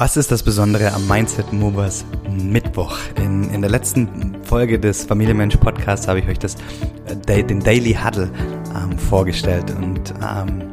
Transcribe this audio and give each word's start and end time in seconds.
Was 0.00 0.16
ist 0.16 0.30
das 0.30 0.44
Besondere 0.44 0.92
am 0.92 1.08
Mindset 1.08 1.52
Movers 1.52 2.04
Mittwoch? 2.30 2.96
In, 3.16 3.52
in 3.52 3.62
der 3.62 3.70
letzten 3.72 4.36
Folge 4.44 4.78
des 4.78 5.04
Familienmensch 5.04 5.56
Podcasts 5.56 6.06
habe 6.06 6.20
ich 6.20 6.28
euch 6.28 6.38
das, 6.38 6.54
äh, 7.26 7.42
den 7.42 7.58
Daily 7.58 7.94
Huddle 7.94 8.30
ähm, 8.76 8.96
vorgestellt 8.96 9.74
und 9.76 10.14
ähm, 10.22 10.70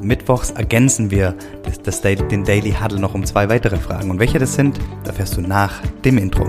Mittwochs 0.00 0.52
ergänzen 0.52 1.10
wir 1.10 1.34
das, 1.64 2.00
das, 2.00 2.00
den 2.00 2.44
Daily 2.44 2.72
Huddle 2.72 2.98
noch 2.98 3.12
um 3.12 3.26
zwei 3.26 3.46
weitere 3.50 3.76
Fragen. 3.76 4.10
Und 4.10 4.20
welche 4.20 4.38
das 4.38 4.54
sind, 4.54 4.80
erfährst 5.04 5.36
du 5.36 5.42
nach 5.42 5.82
dem 6.06 6.16
Intro. 6.16 6.46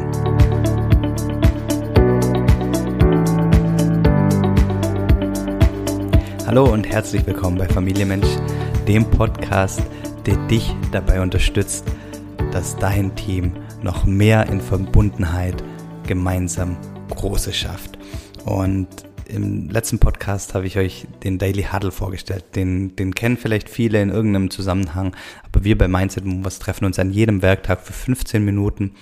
Hallo 6.46 6.72
und 6.72 6.88
herzlich 6.88 7.28
willkommen 7.28 7.58
bei 7.58 7.68
Familienmensch, 7.68 8.30
dem 8.88 9.04
Podcast, 9.04 9.82
der 10.28 10.36
dich 10.48 10.76
dabei 10.92 11.22
unterstützt, 11.22 11.86
dass 12.52 12.76
dein 12.76 13.16
Team 13.16 13.54
noch 13.82 14.06
mehr 14.06 14.48
in 14.48 14.60
Verbundenheit 14.60 15.64
gemeinsam 16.06 16.78
Großes 17.10 17.56
schafft. 17.56 17.98
Und 18.44 18.88
im 19.28 19.70
letzten 19.70 20.00
Podcast 20.00 20.54
habe 20.54 20.68
ich 20.68 20.78
euch 20.78 21.08
den 21.24 21.38
Daily 21.38 21.64
Huddle 21.64 21.92
vorgestellt. 21.92 22.44
Den, 22.56 22.96
den 22.98 23.16
kennen 23.16 23.38
vielleicht 23.38 23.70
viele 23.70 24.02
in 24.02 24.10
irgendeinem 24.10 24.50
Zusammenhang, 24.50 25.16
aber 25.44 25.64
wir 25.64 25.78
bei 25.78 25.88
Mindset 25.88 26.26
Movers 26.26 26.60
treffen 26.60 26.86
uns 26.86 27.00
an 27.00 27.12
jedem 27.12 27.42
Werktag 27.42 27.82
für 27.82 27.94
15 27.94 28.44
Minuten 28.44 28.96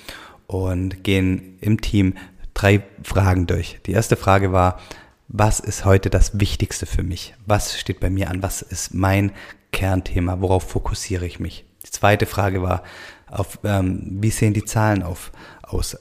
und 0.45 1.03
gehen 1.03 1.57
im 1.59 1.81
Team 1.81 2.13
drei 2.53 2.83
Fragen 3.03 3.47
durch. 3.47 3.79
Die 3.87 3.93
erste 3.93 4.15
Frage 4.15 4.51
war, 4.51 4.79
was 5.27 5.59
ist 5.59 5.85
heute 5.85 6.11
das 6.11 6.39
Wichtigste 6.39 6.85
für 6.85 7.01
mich? 7.01 7.33
Was 7.47 7.79
steht 7.79 7.99
bei 7.99 8.11
mir 8.11 8.29
an? 8.29 8.43
Was 8.43 8.61
ist 8.61 8.93
mein 8.93 9.31
Kernthema? 9.75 10.41
Worauf 10.41 10.63
fokussiere 10.69 11.25
ich 11.25 11.39
mich? 11.39 11.65
Die 11.85 11.91
zweite 11.91 12.25
Frage 12.25 12.63
war, 12.63 12.81
auf, 13.27 13.59
ähm, 13.63 14.17
wie 14.21 14.31
sehen 14.31 14.53
die 14.53 14.65
Zahlen 14.65 15.03
auf, 15.03 15.31
aus? 15.61 15.97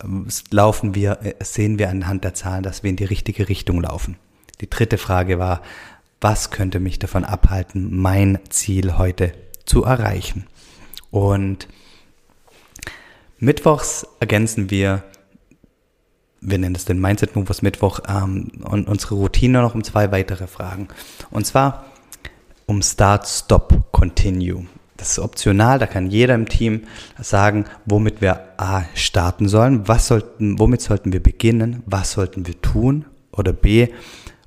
Laufen 0.50 0.94
wir, 0.94 1.18
äh, 1.22 1.34
sehen 1.42 1.78
wir 1.78 1.90
anhand 1.90 2.24
der 2.24 2.34
Zahlen, 2.34 2.62
dass 2.62 2.82
wir 2.82 2.90
in 2.90 2.96
die 2.96 3.04
richtige 3.04 3.48
Richtung 3.48 3.82
laufen? 3.82 4.16
Die 4.60 4.70
dritte 4.70 4.96
Frage 4.96 5.38
war, 5.38 5.60
was 6.20 6.50
könnte 6.50 6.80
mich 6.80 6.98
davon 6.98 7.24
abhalten, 7.24 7.94
mein 8.00 8.38
Ziel 8.48 8.96
heute 8.96 9.32
zu 9.66 9.84
erreichen? 9.84 10.46
Und 11.10 11.68
mittwochs 13.38 14.06
ergänzen 14.20 14.70
wir 14.70 15.02
wir 16.46 16.58
nennen 16.58 16.74
es 16.74 16.84
den 16.84 17.00
Mindset 17.00 17.36
Movers 17.36 17.62
Mittwoch, 17.62 18.00
ähm, 18.06 18.50
und 18.64 18.86
unsere 18.86 19.14
Routine 19.14 19.62
noch 19.62 19.74
um 19.74 19.82
zwei 19.82 20.12
weitere 20.12 20.46
Fragen. 20.46 20.88
Und 21.30 21.46
zwar 21.46 21.86
um 22.66 22.82
Start, 22.82 23.26
Stop, 23.26 23.92
Continue. 23.92 24.66
Das 24.96 25.10
ist 25.10 25.18
optional, 25.18 25.78
da 25.78 25.86
kann 25.86 26.06
jeder 26.06 26.34
im 26.34 26.48
Team 26.48 26.84
sagen, 27.20 27.64
womit 27.84 28.20
wir 28.20 28.40
A 28.56 28.84
starten 28.94 29.48
sollen, 29.48 29.88
was 29.88 30.06
sollten, 30.06 30.58
womit 30.58 30.80
sollten 30.80 31.12
wir 31.12 31.22
beginnen, 31.22 31.82
was 31.84 32.12
sollten 32.12 32.46
wir 32.46 32.60
tun 32.62 33.04
oder 33.32 33.52
B, 33.52 33.88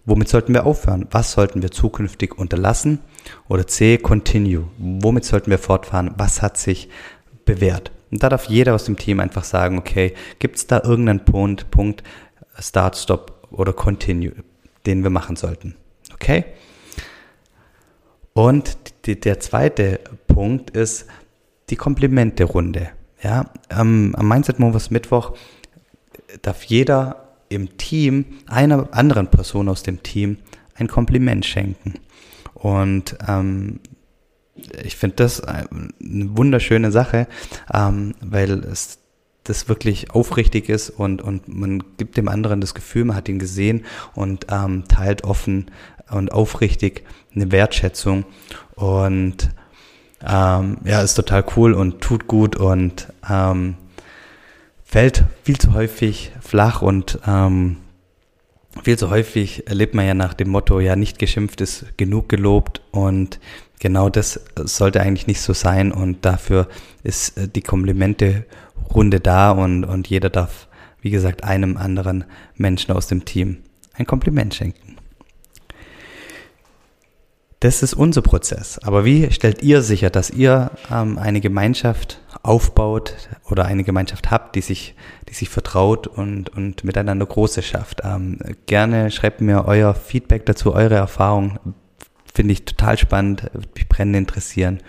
womit 0.06 0.30
sollten 0.30 0.54
wir 0.54 0.66
aufhören, 0.66 1.06
was 1.12 1.34
sollten 1.34 1.62
wir 1.62 1.72
zukünftig 1.72 2.38
unterlassen 2.38 3.00
oder 3.50 3.68
C, 3.68 3.98
Continue, 3.98 4.68
womit 4.78 5.26
sollten 5.26 5.52
wir 5.52 5.60
fortfahren, 5.60 6.14
was 6.18 6.42
hat 6.42 6.58
sich 6.58 6.90
bewährt. 7.46 7.92
Und 8.10 8.24
da 8.24 8.30
darf 8.30 8.46
jeder 8.46 8.74
aus 8.74 8.86
dem 8.86 8.98
Team 8.98 9.20
einfach 9.20 9.44
sagen, 9.44 9.78
okay, 9.78 10.14
gibt 10.40 10.56
es 10.56 10.66
da 10.66 10.82
irgendeinen 10.82 11.26
Punkt, 11.26 11.70
Punkt, 11.72 12.04
Start, 12.58 12.98
Stop 12.98 13.48
oder 13.52 13.74
Continue, 13.74 14.34
den 14.86 15.04
wir 15.04 15.10
machen 15.10 15.36
sollten. 15.36 15.76
Okay? 16.14 16.46
Und 18.38 18.78
der 19.08 19.40
zweite 19.40 20.00
Punkt 20.28 20.70
ist 20.70 21.08
die 21.72 21.76
Komplimente-Runde. 21.76 22.90
Ja, 23.24 23.50
am, 23.68 24.14
am 24.14 24.28
Mindset 24.28 24.60
Movers 24.60 24.92
Mittwoch 24.92 25.36
darf 26.44 26.62
jeder 26.66 27.34
im 27.50 27.80
Team 27.80 28.26
einer 28.46 28.90
anderen 28.92 29.26
Person 29.26 29.68
aus 29.70 29.82
dem 29.82 30.04
Team 30.04 30.38
ein 30.76 30.88
Kompliment 30.88 31.48
schenken. 31.48 31.96
Und 32.54 33.18
ähm, 33.28 33.80
ich 34.84 34.98
finde 34.98 35.16
das 35.16 35.44
eine 35.44 35.90
wunderschöne 36.00 36.92
Sache, 36.92 37.28
ähm, 37.74 38.14
weil 38.22 38.52
es 38.66 39.00
das 39.46 39.68
wirklich 39.68 40.12
aufrichtig 40.12 40.70
ist 40.70 40.92
und, 40.92 41.24
und 41.24 41.48
man 41.48 41.84
gibt 41.98 42.18
dem 42.18 42.28
anderen 42.28 42.62
das 42.62 42.76
Gefühl, 42.76 43.06
man 43.06 43.16
hat 43.16 43.30
ihn 43.30 43.40
gesehen 43.40 43.86
und 44.14 44.46
ähm, 44.52 44.84
teilt 44.88 45.24
offen 45.24 45.72
und 46.12 46.32
aufrichtig 46.32 47.04
eine 47.36 47.52
Wertschätzung 47.52 48.26
und 48.76 49.50
ähm, 50.26 50.78
ja, 50.84 51.02
ist 51.02 51.16
total 51.16 51.44
cool 51.56 51.74
und 51.74 52.02
tut 52.02 52.28
gut 52.28 52.56
und 52.56 53.08
ähm, 53.30 53.76
fällt 54.84 55.26
viel 55.44 55.58
zu 55.58 55.74
häufig 55.74 56.32
flach 56.42 56.82
und 56.82 57.20
ähm, 57.28 57.78
viel 58.84 58.98
zu 58.98 59.10
häufig 59.10 59.68
erlebt 59.68 59.94
man 59.96 60.06
ja 60.06 60.14
nach 60.14 60.34
dem 60.34 60.50
Motto, 60.50 60.80
ja, 60.80 60.96
nicht 60.96 61.20
geschimpft 61.20 61.62
ist 61.62 61.98
genug 61.98 62.30
gelobt 62.30 62.82
und 62.92 63.40
genau 63.80 64.10
das 64.10 64.40
sollte 64.56 65.02
eigentlich 65.02 65.28
nicht 65.28 65.42
so 65.42 65.54
sein 65.54 65.92
und 65.92 66.26
dafür 66.26 66.68
ist 67.04 67.38
äh, 67.38 67.48
die 67.48 67.62
Komplimente-Runde 67.62 69.20
da 69.20 69.52
und, 69.52 69.84
und 69.84 70.08
jeder 70.08 70.30
darf, 70.30 70.68
wie 71.02 71.10
gesagt, 71.10 71.44
einem 71.44 71.78
anderen 71.78 72.26
Menschen 72.56 72.94
aus 72.94 73.08
dem 73.08 73.26
Team 73.26 73.58
ein 73.94 74.06
Kompliment 74.06 74.54
schenken. 74.54 74.97
Das 77.60 77.82
ist 77.82 77.96
unser 77.96 78.22
Prozess. 78.22 78.78
Aber 78.80 79.04
wie 79.04 79.32
stellt 79.32 79.64
ihr 79.64 79.82
sicher, 79.82 80.12
dass 80.12 80.30
ihr 80.30 80.72
ähm, 80.92 81.18
eine 81.18 81.42
Gemeinschaft 81.42 82.22
aufbaut 82.44 83.16
oder 83.50 83.66
eine 83.66 83.84
Gemeinschaft 83.84 84.30
habt, 84.30 84.56
die 84.56 84.62
sich, 84.62 84.96
die 85.28 85.34
sich 85.34 85.50
vertraut 85.50 86.06
und, 86.06 86.50
und 86.50 86.84
miteinander 86.84 87.26
Großes 87.26 87.66
schafft? 87.66 88.02
Ähm, 88.04 88.40
gerne 88.68 89.10
schreibt 89.10 89.42
mir 89.42 89.66
euer 89.66 89.96
Feedback 89.96 90.46
dazu, 90.46 90.74
eure 90.74 90.96
Erfahrung. 90.96 91.60
Finde 92.32 92.54
ich 92.54 92.66
total 92.66 92.98
spannend, 93.00 93.44
würde 93.54 93.70
mich 93.76 93.90
brennend 93.90 94.18
interessieren. 94.18 94.80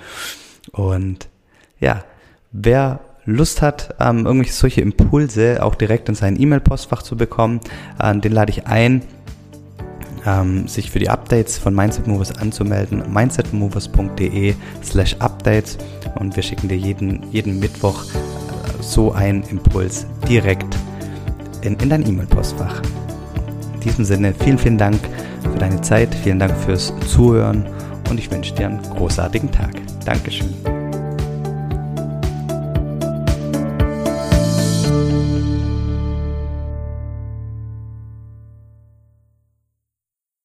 Und 0.72 1.30
ja, 1.80 2.04
wer 2.52 3.00
Lust 3.24 3.62
hat, 3.62 3.94
ähm, 4.00 4.26
irgendwelche 4.26 4.52
solche 4.52 4.80
Impulse 4.82 5.62
auch 5.62 5.74
direkt 5.74 6.08
in 6.08 6.14
sein 6.14 6.40
E-Mail-Postfach 6.40 7.02
zu 7.02 7.16
bekommen, 7.16 7.60
äh, 7.98 8.14
den 8.18 8.32
lade 8.32 8.50
ich 8.50 8.66
ein 8.66 9.02
ähm, 10.28 10.68
sich 10.68 10.90
für 10.90 10.98
die 10.98 11.08
Updates 11.08 11.58
von 11.58 11.74
Mindset 11.74 12.06
Movers 12.06 12.36
anzumelden. 12.36 13.02
mindsetmovers.de 13.12 14.54
slash 14.82 15.16
Updates 15.18 15.78
und 16.16 16.36
wir 16.36 16.42
schicken 16.42 16.68
dir 16.68 16.76
jeden, 16.76 17.30
jeden 17.30 17.58
Mittwoch 17.58 18.04
äh, 18.04 18.82
so 18.82 19.12
einen 19.12 19.42
Impuls 19.44 20.06
direkt 20.28 20.76
in, 21.62 21.76
in 21.76 21.88
dein 21.88 22.06
E-Mail-Postfach. 22.06 22.82
In 23.74 23.80
diesem 23.80 24.04
Sinne, 24.04 24.34
vielen, 24.34 24.58
vielen 24.58 24.78
Dank 24.78 25.00
für 25.42 25.58
deine 25.58 25.80
Zeit, 25.80 26.14
vielen 26.14 26.38
Dank 26.38 26.56
fürs 26.56 26.92
Zuhören 27.06 27.66
und 28.10 28.18
ich 28.18 28.30
wünsche 28.30 28.54
dir 28.54 28.66
einen 28.66 28.82
großartigen 28.82 29.50
Tag. 29.50 29.72
Dankeschön. 30.04 30.77